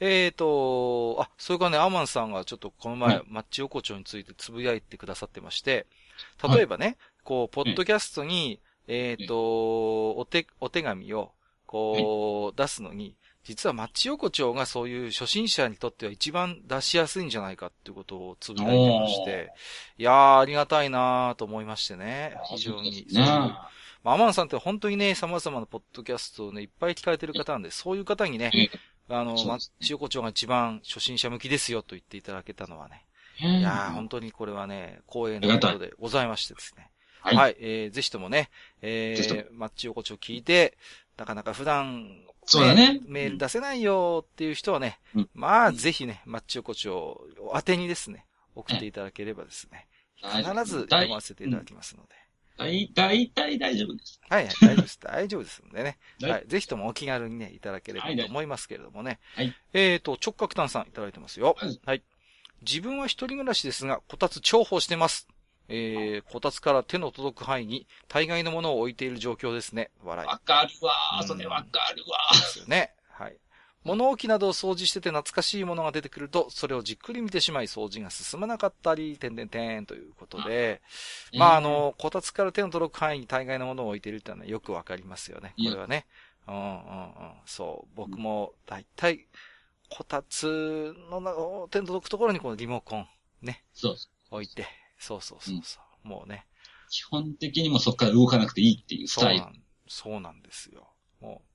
[0.00, 3.24] えっ、と、あ、それからね、アマンさんがちょっとこの前、はい。
[3.28, 5.86] マッチ横丁についてつぶやいてくださってまして、
[6.42, 11.32] 例えばね、こう、ポッドキャストに、えっ、と、お手、お手紙を、
[11.66, 13.14] こう、出すのに、
[13.46, 19.52] 実はマッチ横丁がそういう初心者にとっては一番出しやすいんじゃないかっていうことをつぶやいてまして、
[19.98, 23.06] いやー、ありがたいなーと思いましてね、非常に。
[23.14, 28.68] まあ、アマンさんって本当にね、様々なポッドキャストをね、いっぱい聞かれてる方なんで、そういう方にね、え
[29.08, 33.04] あの、マッチ横丁が一番初心者向きですよと言っていただけたのはね、
[33.40, 36.90] えいやー、本当にこれはね、光栄なことでございましてですね。
[37.20, 37.52] ははい。
[37.52, 38.50] い、えー、ぜひともね、
[38.82, 40.76] えー、マッチ横丁聞いて、
[41.16, 49.88] なかなか普段、そうだねメール出せないよっていう人はね、うんまあ、ぜひね、マッチ横丁を当てにですね、送っていただければですね、
[50.22, 52.08] 必ず読ませていただきますので。
[52.58, 54.20] 大大体大丈夫です。
[54.28, 55.00] はい、はい、大丈夫です。
[55.00, 55.98] 大丈夫ですのでね。
[56.22, 56.44] はいはい。
[56.46, 59.18] ぜひともお気軽にね、いただければはいと思いますけれどもね。
[59.34, 61.56] はいえーと、直角炭さんいただいてますよ。
[61.58, 62.02] はいはい。
[62.62, 65.28] 自分は一人暮らしですが、こたつ重宝してます。
[65.68, 69.90] えー、こたつから手の届く範囲に大概のものを置いている状況ですね。
[70.04, 70.28] 笑い。
[70.28, 72.92] わかるわそれわかるわですよね。
[73.10, 73.36] はい。
[73.86, 81.38] 物置などを掃除してて懐かしいものが出てくると、それをじっくり見てしまい掃除が進まなかったり、てんてんてんということで、ー。
[81.38, 85.54] まあ、あの、こたつから手の届く範囲に大概のものを置いているっていうのはよくわかりますよね。
[85.56, 86.06] これはね。
[86.48, 86.80] うんうんうん。
[87.44, 87.96] そう。
[87.96, 89.26] 僕も、だいたい、
[89.88, 91.32] こたつのな
[91.70, 93.08] 手の届くところにこのリモコン
[93.72, 94.34] そうそう。
[94.36, 94.66] 置いて。
[94.98, 96.08] そうそうそうそう。
[96.08, 96.46] もうね。
[96.90, 99.40] 基本的にもそこから動かなくていいっていうスタイル。
[99.40, 100.88] そうなん、そうなんですよ。
[101.20, 101.48] もう。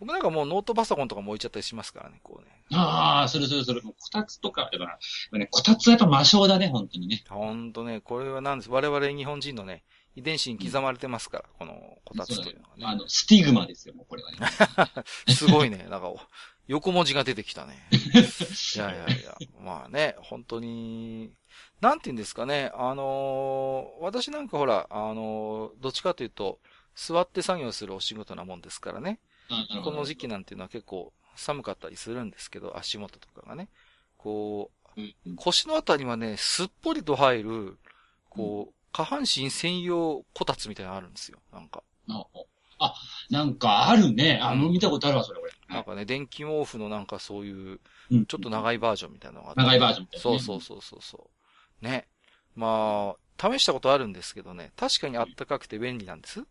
[0.00, 2.64] 僕なんかもうノートパソコンとかも置いちゃったりしますからね、こうね。
[2.72, 3.82] ああ、それそれそれ。
[3.82, 4.88] もうこたつとか、やっ
[5.32, 7.24] ぱね、こたつはやっぱ魔性だね、本当にね。
[7.28, 8.70] ほんとね、これはなんです。
[8.70, 9.84] 我々日本人のね、
[10.16, 12.86] 遺伝子に刻まれてますから、このこたつというのはね。
[12.86, 14.38] あの、スティグマですよ、もうこれはね。
[15.32, 15.86] すごいね。
[15.88, 16.12] なんか、
[16.66, 17.88] 横文字が出てきたね。
[17.92, 19.38] いやいやいや。
[19.60, 21.32] まあね、本当に、
[21.80, 22.70] なんて言うんですかね。
[22.74, 26.60] あのー私なんかほら、あのーどっちかというと、
[26.94, 29.20] 座って作業するお仕事なもんですからね。
[29.84, 33.68] この時期なんていうのは結構寒かったりするんですけど、足元とかがね。
[34.16, 37.78] こうんう、腰のあたりはね、すっぽりと入る、
[38.28, 41.38] こう、下半身専用こたつみたいなのあるんですよ。
[41.52, 41.82] なんか。
[42.08, 42.26] あ、
[42.78, 42.94] あ
[43.30, 44.38] なんかあるね。
[44.42, 45.52] あの、見たことあるわ、それ、これ。
[45.68, 49.62] なんかね、電気毛布のなんかそういう、うんちょっと長いバージョンみたいなのがあって。
[49.62, 51.30] 長いバージョンみたいなねそうそうそうそうそ
[51.82, 51.84] う。
[51.84, 52.08] ね。
[52.54, 56.40] まあ、試したことあるんですけどね、確かにあったかくて便利なんです。
[56.40, 56.46] う。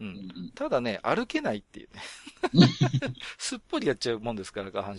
[0.00, 2.02] うんんただね、歩けないっていうね。
[3.38, 4.98] すっぽりやっちゃうもんですから、下半身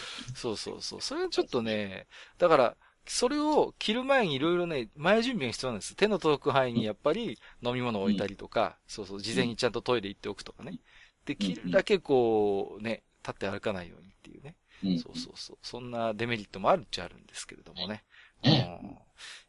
[0.34, 1.00] そうそうそう。
[1.00, 2.06] それはちょっとね、
[2.38, 5.94] だから、それを着る前にいろいろね、前準備が必要なんです。
[5.96, 10.78] 手の届く範囲にやっぱり飲み物を置いたりとか、そうそう、事前にちゃんとトイレ行っておくとかね。
[11.24, 14.54] で、着るだけこう、ね、立って歩かないようにっていうね。
[14.84, 14.98] うん。
[14.98, 15.58] そうそうそう。
[15.62, 18.04] そんなデメリットもあるっちゃあるんですけれどもね。
[18.42, 18.96] ねうん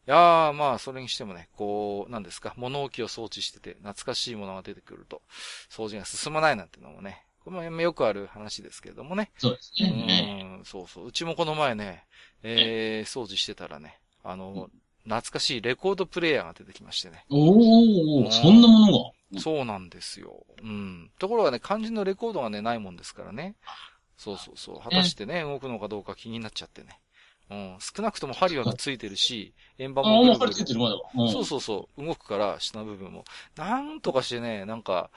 [0.06, 5.22] いやー、まあ、それにしてもね、こう、なんですか、物置を装置してて、懐かしいものが出てくると、
[5.70, 9.30] 掃除が進まないなんてのもね、これもよくある話ですけれどもね。
[9.38, 10.42] そうですうね。
[10.60, 11.06] ん、そうそう。
[11.06, 12.04] うちもこの前ね、
[12.42, 14.70] えー、掃除してたらね、あの、
[15.04, 17.24] 懐かしいレコードプレイヤーが出てきましてね。
[17.30, 19.40] おー、そんなものが？
[19.40, 20.44] そうなんですよ。
[20.62, 21.10] うん。
[21.18, 23.56] ところがね、肝心のレコードがね、ないもんですからね。
[24.16, 24.80] そうそうそう。
[24.80, 27.00] 果たしてね、動くのかどうか気になっちゃってね。
[27.52, 27.78] うん。
[27.80, 31.10] 少なくとも針はついてるし、円盤あ、もぐるぐるもう針ついてるまだは。
[31.14, 32.04] うんそうそうそう。
[32.04, 33.24] 動くから、下の部分も。
[33.56, 35.10] なんとかしてね、なんか、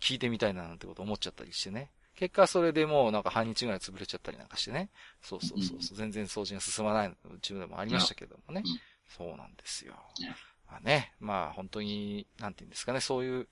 [0.00, 1.90] 聞いてみたいななんてこと思っちゃったりしてね。
[2.14, 4.90] 結果それでもうなんか半日ぐらい潰れちゃったりなんかしてね。
[5.22, 5.96] そうそうそうそう。
[5.96, 8.80] 全然掃除が進まないのうちでもありましたけどもねうん。
[9.08, 10.36] そうなんですよね。
[10.68, 13.48] まあね、まあ本当に、なんて言うんですかね、そういう、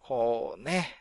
[0.00, 0.96] こうね、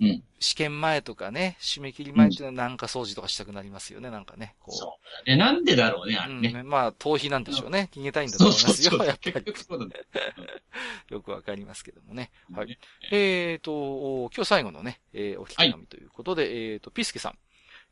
[0.00, 0.22] うん。
[0.38, 4.54] 試験前とかね、締め切り前っていうのはなんか掃除とかしたくなりますよね、なんかね。
[4.60, 4.76] こう。
[4.76, 5.30] そう。
[5.30, 6.62] え、なんでだろうね、あれうんね。
[6.62, 7.88] まあ、逃避なんでしょうね。
[7.94, 9.06] 逃げたいんだとそう思いますよ、そうそう。
[9.06, 9.44] やっぱ結り。
[9.46, 10.04] 局そうなんだよ。
[11.08, 12.30] よくわかりますけどもね。
[12.50, 12.78] うんはい。。
[13.10, 17.38] えーと、今日最後のね、えーお聞き紙ということで、えーと、ピスケさん。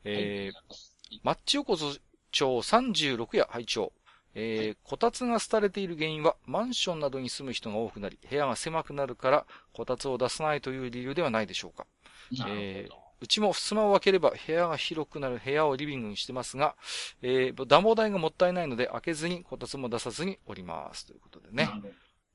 [0.05, 3.93] えー、マッチ横丁36夜拝聴
[4.35, 11.87] えー、こたつが廃れている原因は、マンションなどに住む人が多くなり、部屋が狭くなるから、こたつを出さないという理由ではないでしょうか。
[12.39, 12.95] なえー。
[13.21, 16.75] うちも襖を開ければ部屋が広くなる部屋をリビングにしてますが、
[17.23, 21.07] えー、暖房代がもったいないので開けずにこたつも出さずにおります。
[21.07, 21.71] ということでね。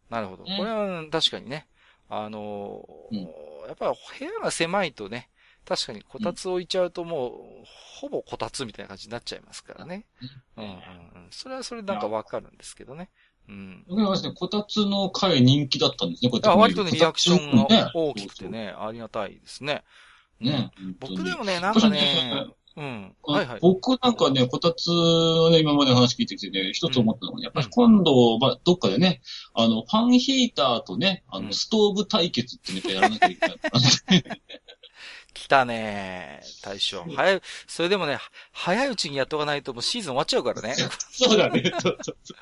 [0.10, 0.44] なるほど。
[0.46, 1.68] ねこれは確かにね。
[2.10, 3.30] あのーうん
[3.68, 5.30] やっぱ部屋が狭いとね、
[5.64, 7.34] 確かにこたつ置いちゃうともう、
[8.00, 10.08] ほぼこたつみたいな感じになっちゃいますからね。
[10.58, 10.82] うんうんうん。
[11.30, 13.12] それはそれなんかわかるんですけどね。
[13.50, 13.84] うん。
[13.88, 18.48] 僕はですね、こたつの回人気だったんですね、こうやあって割とね、リアクションがね大きくて。
[18.48, 19.84] ね、ありがたいですね。
[20.40, 20.72] ね。
[20.80, 20.96] うん。
[21.00, 22.46] 僕でもね、なんかね、
[22.78, 23.16] うん。
[23.24, 23.60] はいはい。
[23.62, 29.22] 僕なんかね、こたつのね、今まで話聞いてきてね、一つ思ったのがね、やっぱり今度、まあ、どっかでね、
[29.54, 33.60] あの、ファンヒーターとね、あうんの、ストーブ対決ってネタやらなきゃいけない。
[35.34, 37.04] 来たね大将。
[37.04, 38.18] 早い、それでもね、
[38.52, 40.76] 早いうちにやっとかないともうシーズン終わっちゃうからね。
[41.12, 41.64] そうだね。
[41.64, 42.38] そうそうそう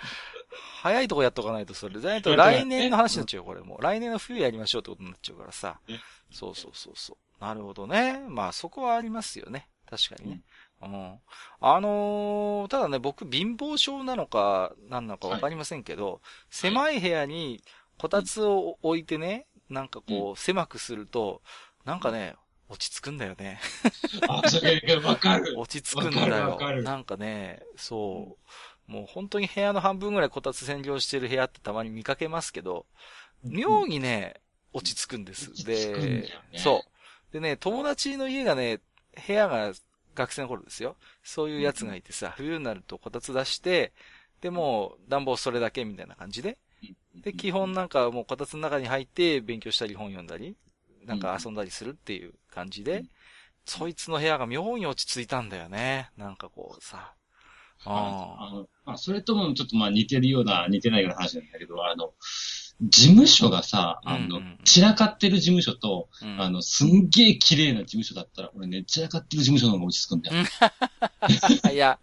[0.82, 2.00] 早いとこやっとかないと、それ。
[2.00, 3.82] じゃないと来年の話になっちゃうよ、これもう。
[3.82, 6.00] 来年の冬やりましょうってことになっちゃうからさね。
[6.32, 7.44] そうそうそうそう。
[7.44, 8.20] なるほどね。
[8.28, 9.68] まあそこはありますよね。
[9.90, 10.42] 確かにね。
[10.82, 11.20] うん。
[11.62, 17.64] あのーただね、僕貧乏症なのか、何なのかわかりませんけど、狭い部屋に
[17.98, 21.42] こたつを置いてね、なんかこう、狭くすると、
[21.86, 22.36] なんかね、
[22.70, 23.60] 落ち着くんだよね。
[24.28, 25.56] あ、それ、わかる。
[25.58, 26.72] 落ち着くんだよわか。
[26.72, 28.48] るなんかね、そう。
[28.88, 32.86] もう本当に部屋の半分ぐらいこたつ占領してる部屋ってたまに見かけますけど、
[33.44, 34.36] 妙にね、
[34.74, 35.66] 落ち着くんです。
[35.66, 36.84] でね、そ
[37.30, 37.34] う。
[37.34, 38.80] でね、友達の家がね、
[39.28, 39.74] 部屋が
[40.16, 40.96] 学生の頃ですよ。
[41.24, 43.92] そういうやつがいてさ、冬になるとこたつ出して、
[44.42, 46.58] で、もう暖房それだけみたいな感じで。
[47.16, 50.56] で、基本なんかもうこたつの中に入って勉強したり本読んだり、
[51.06, 53.04] なんか遊んだりするっていう感じで、
[53.66, 56.10] そいつの部屋が妙に落ち着いたんだよね。
[56.18, 57.14] なんかこうさ。
[57.86, 62.14] ああの、まあ、それともちょっとまあ似てるような、似てないような話なんだけど、あの、
[62.82, 66.42] 事務所がさ、あのうんうん、散らかってる事務所と、あ、うん。
[66.42, 70.46] あの、すんげえ綺麗な事務所だったら、俺ね、散らかってる事務所の方が落ち着くんだよ。
[71.74, 72.00] いや、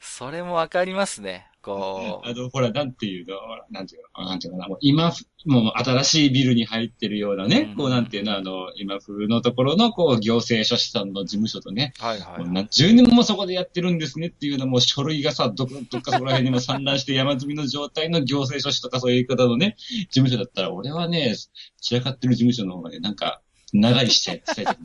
[0.00, 1.48] それもわかりますね。
[1.62, 3.36] こあの、ほら、なんていうの、
[3.70, 5.12] なんていうの、なんていうのかな、もう今、
[5.46, 12.52] もう新しいビルに入ってるようなね、うんこうなんていうの、あの、今風のところの、こう、行政書士さんの事務所とね、う、はいはいもう。
[12.52, 21.34] 何十年もそこでやってるんですねっていうのも、書類がさ、どこ、どっかそこら辺にも散乱して山積みの状態の行政書士とかそういう方のね、事務所だったら、俺はね、
[21.80, 23.40] 散らかってる事務所の方がね、なんか、
[23.72, 24.78] 長い視点、伝えて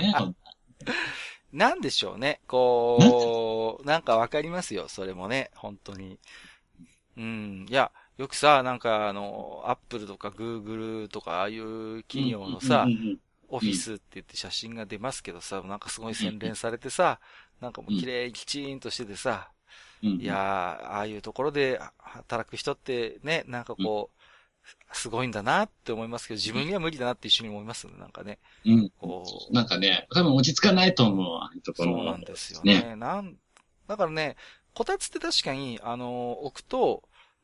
[0.00, 0.06] る。
[0.06, 0.40] ね、ほんと
[1.52, 2.40] なんでしょうね。
[2.46, 4.88] こう、なんかわかりますよ。
[4.88, 6.18] それもね、本当に。
[7.16, 7.66] うん。
[7.68, 12.86] いや、よくさ、なんかあの、アップルとかグーグルとか、ああいう企業のさ
[13.48, 17.20] オフィスって言って写真が出ますけどさ、なんかすごい洗練されてさ、
[17.60, 19.50] なんかもう綺麗にきちんとしててさ、
[20.18, 24.19] いやー、ああいうところで働く人ってね、なんかこう、
[24.92, 28.38] すごいんだなって思いますけど、自分には無理だなって一緒に思いますね、なんかね。
[28.64, 28.90] うん。
[28.98, 31.94] こう、なんかね、多分落ち着かないと思う、ああいうところ。
[31.96, 32.82] そうなんですよね。
[32.82, 33.36] ねなん、
[33.86, 34.36] だからね、
[34.74, 37.02] こたつって確かに、あの、置くと、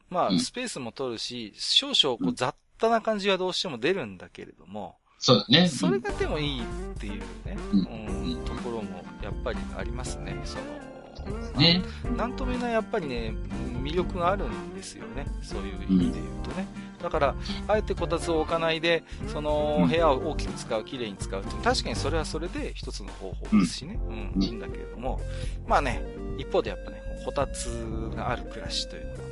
[0.09, 5.69] まあ、うんスペースも取るし、少々こう雑多な感じはどうしても出るんだけれども、そうだね。
[5.69, 6.65] それがでもいいっ
[6.99, 10.39] ていうね、ううんん、ところもやっぱりありますね。
[10.45, 11.83] その、ね。
[12.17, 13.35] なんとも言えないやっぱりね、
[13.83, 15.27] 魅力があるんですよね。
[15.43, 16.67] そういう意味で言うとね。
[17.09, 17.35] だから、
[17.69, 23.99] あえてこたつを置かないで、そのうん部屋を大きく使う、綺麗に使うって確かにそれはそれで一つの方法ですしね。
[24.09, 25.21] うん、うんいいんだけれども、
[25.67, 26.03] まあね、
[26.39, 27.67] 一方でやっぱね、こたつ
[28.15, 29.25] がある暮らしというのはね、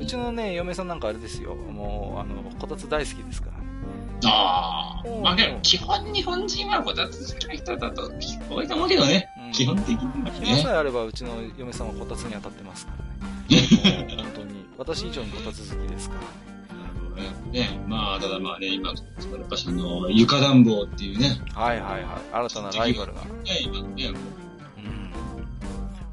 [0.00, 3.62] うちのね、嫁さんなんかあれですよ、もう、あの、こたつ大好きですからね。
[4.24, 5.22] ああうん。
[5.22, 8.10] まあけど、基本日本人はこたつ好きな人だと
[8.50, 9.28] 多いと思うけどね。
[9.46, 10.32] うん基本的にはね。
[10.42, 12.92] 暇さえあれば、うちの嫁さんはこたつに当たってますか
[13.50, 14.16] らね。
[14.16, 16.26] 本当に、私以上にこたつ好きですからね。
[17.50, 22.04] ね、まあ、ただまあね、今、やっぱしあの、床暖房っていうね、はいはいはい。
[22.32, 23.20] 新たなライバルが。
[23.22, 23.28] ね、
[23.62, 24.06] 今ね、
[24.78, 25.10] うん。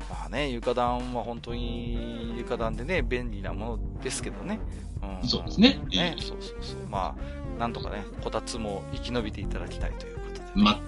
[0.09, 4.59] まあね、床暖は本当に床暖でね、便利なものですけどね。
[5.01, 5.27] うん。
[5.27, 6.89] そうですねね、そうそうそう。
[6.89, 10.41] まあ、なんとかね、こたつも生き延びていただきたいということで。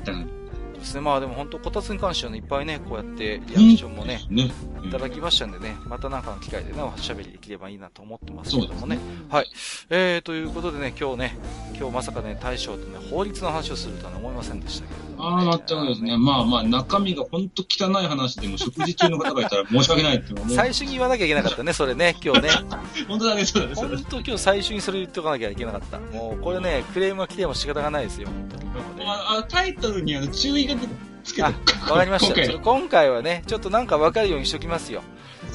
[0.06, 0.41] 全く。
[0.82, 1.02] ですね。
[1.02, 4.52] まあでも本当、こたつに関してはね、いっぱいね、こうやってリアクションもね、ね。
[4.84, 9.00] いただきましたんでね、またなんかの機会でね、おしゃべりできればいいなと思ってますけどもね。
[9.30, 9.52] はい。
[9.90, 11.38] えー、ということでね、今日ね、
[11.78, 16.18] 今日まさかね、大将とね、法律の話をするとはね思いませんでしたけど、ああ、全くですね。
[16.18, 20.56] まあまあ、中身が本当汚い話でも、食事中の方がいたら申し訳ないって思う。
[20.56, 22.50] 最初に言わなきゃいけなかったね、それね、今日ね。
[23.08, 23.76] 本当だね、そうだね。
[23.76, 26.00] 本当今日最初にそれ言っておかなきゃいけなかった。
[26.00, 29.06] もう、これね、クレームが来ても仕方がないですよ、本当に。
[29.06, 30.88] ああタイトルにあの注意書き
[31.24, 32.34] つけわかりました。
[32.34, 35.02] 今回今回はね、ちょっとなんかわかるようにしときますよ。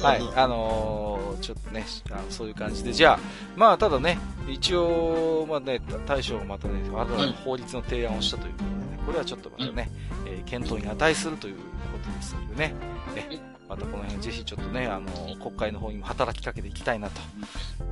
[0.01, 0.21] はい。
[0.35, 2.93] あのーちょっとね、あのそういう感じで。
[2.93, 3.19] じゃあ、
[3.55, 4.17] まあ、ただね、
[4.49, 9.89] 一応、まあね、大将がまたね、新たな法律の提案をしたということでね、これはちょっとまたね、
[10.25, 11.61] えー検討に値するというこ
[12.03, 12.73] とですのでね、
[13.15, 17.21] ねまたこの辺ぜひちょっとね、あの国会の方にも働きかけていきたいなと、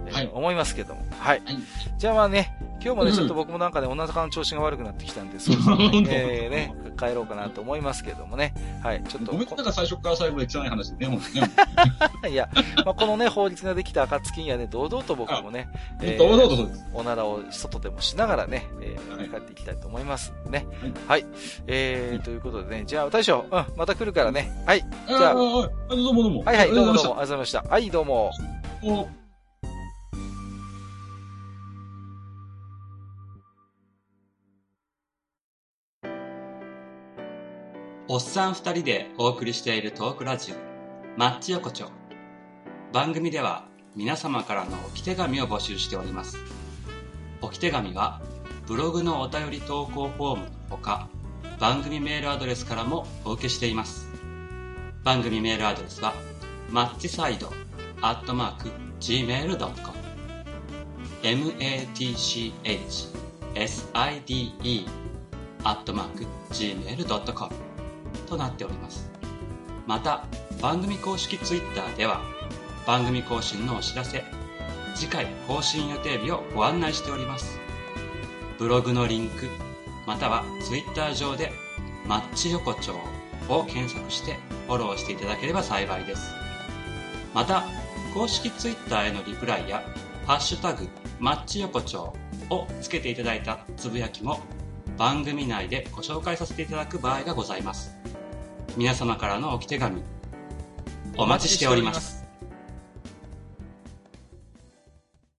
[0.07, 1.05] えーはい思いますけども。
[1.19, 1.41] はい。
[1.45, 1.57] はい
[1.97, 8.53] じゃあまあね、今日もね、うんちょっと僕もなんかね、お腹の調子が悪くなってきたんで、そろそろ本ね、 当えーね、帰ろうかなと思いますけどもね。
[8.83, 12.29] はい、ちょっとごめんなさい、最初から最後まで汚い話でね、ほんとね。
[12.29, 12.49] いや、
[12.85, 15.69] まあ、このね、法律ができた暁にはね、堂々と僕もね、
[16.01, 16.85] えー堂々とそうです。
[16.93, 20.67] おならを外でもしながらね、えー、はい帰っていきたいと思いますんでね。
[21.07, 21.25] はい。
[21.67, 24.51] えー、ということでね、じゃあ、大将、うん、また来るからね。
[24.65, 24.85] はい。
[25.07, 26.43] じゃあ、ああ、どうもどうも。
[26.43, 27.63] はいはい、どうもどうも、ありがとうございました。
[27.63, 28.31] はい、どうも。
[38.07, 40.55] おっさん二人でお送りしているトークラジオ、
[41.17, 41.89] マッチ横丁。
[42.93, 46.37] 番組では皆様からの置き手紙を募集しております。
[47.41, 48.21] 置き手紙は
[48.67, 51.07] ブログのお便り投稿フォームのほか、
[51.59, 54.14] 番組メールアドレスからもお受けしています。
[55.05, 56.15] 番組メールアドレスは、
[56.71, 57.53] マッチサイド
[58.01, 59.95] アットマーク gmail.com
[61.21, 62.65] matchside
[65.63, 67.55] アットマーク gmail.com
[68.25, 69.11] となっております。
[69.85, 70.25] また、
[70.59, 72.19] 番組公式ツイッターでは、
[72.87, 74.23] 番組更新のお知らせ、
[74.95, 77.59] 次回更新予定日をご案内しております。
[78.57, 79.49] ブログのリンク、
[80.07, 81.51] またはツイッター上で、
[82.07, 82.95] マッチ横丁
[83.49, 86.33] を検索してフォローしていただければ幸いです。
[87.33, 87.63] また、
[88.13, 89.83] 公式 Twitter へのリプライや、
[90.25, 90.87] ハッシュタグ、
[91.19, 92.13] マッチ横丁
[92.49, 94.39] をつけていただいたつぶやきも
[94.97, 97.95] 番組内でご紹介させていただく場合がございます。
[98.77, 100.01] 皆様からの置き手紙、
[101.17, 102.14] お待ちしております。